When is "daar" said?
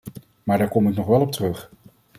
0.57-0.69